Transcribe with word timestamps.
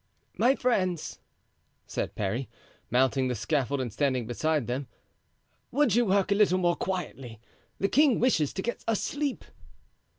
"My 0.35 0.55
friends," 0.55 1.19
said 1.85 2.15
Parry, 2.15 2.49
mounting 2.89 3.27
the 3.27 3.35
scaffold 3.35 3.79
and 3.79 3.93
standing 3.93 4.25
beside 4.25 4.65
them, 4.65 4.87
"would 5.69 5.93
you 5.93 6.05
work 6.05 6.31
a 6.31 6.33
little 6.33 6.57
more 6.57 6.75
quietly? 6.75 7.39
The 7.77 7.87
king 7.87 8.19
wishes 8.19 8.51
to 8.53 8.63
get 8.63 8.83
a 8.87 8.95
sleep." 8.95 9.45